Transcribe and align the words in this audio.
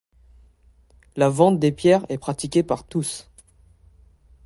La 1.15 1.29
vente 1.29 1.59
des 1.59 1.71
pierres 1.71 2.07
est 2.09 2.17
pratiquée 2.17 2.63
par 2.63 2.83
tous. 2.85 3.29